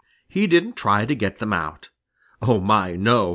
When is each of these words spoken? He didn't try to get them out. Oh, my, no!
He 0.27 0.47
didn't 0.47 0.77
try 0.77 1.05
to 1.05 1.13
get 1.13 1.37
them 1.37 1.53
out. 1.53 1.89
Oh, 2.41 2.59
my, 2.59 2.95
no! 2.95 3.29